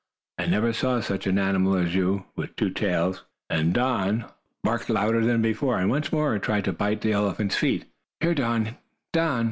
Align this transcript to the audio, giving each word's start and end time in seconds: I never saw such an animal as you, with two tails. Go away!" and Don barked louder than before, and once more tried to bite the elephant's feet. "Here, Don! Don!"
I 0.39 0.47
never 0.47 0.73
saw 0.73 0.99
such 0.99 1.27
an 1.27 1.37
animal 1.37 1.75
as 1.75 1.93
you, 1.93 2.25
with 2.35 2.55
two 2.55 2.71
tails. 2.71 3.17
Go 3.17 3.21
away!" 3.57 3.61
and 3.61 3.71
Don 3.75 4.25
barked 4.63 4.89
louder 4.89 5.23
than 5.23 5.43
before, 5.43 5.77
and 5.77 5.91
once 5.91 6.11
more 6.11 6.39
tried 6.39 6.65
to 6.65 6.73
bite 6.73 7.01
the 7.01 7.11
elephant's 7.11 7.55
feet. 7.57 7.85
"Here, 8.19 8.33
Don! 8.33 8.77
Don!" 9.13 9.39